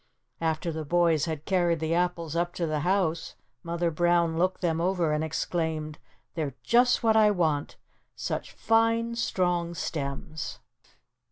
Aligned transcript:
After 0.41 0.71
the 0.71 0.83
boys 0.83 1.25
had 1.25 1.45
carried 1.45 1.79
the 1.79 1.93
apples 1.93 2.35
up 2.35 2.55
to 2.55 2.65
the 2.65 2.79
house 2.79 3.35
Mother 3.61 3.91
Brown 3.91 4.35
looked 4.35 4.61
them 4.61 4.81
over 4.81 5.13
and 5.13 5.23
exclaimed: 5.23 5.99
"They're 6.33 6.55
just 6.63 7.03
what 7.03 7.15
I 7.15 7.29
want, 7.29 7.75
such 8.15 8.51
fine 8.51 9.13
strong 9.13 9.75
stems." 9.75 10.57